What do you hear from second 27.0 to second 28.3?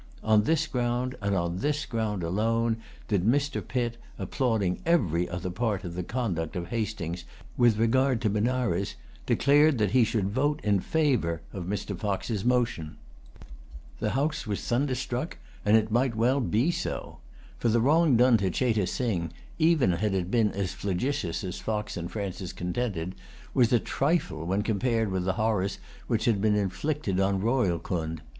on Rohilcund.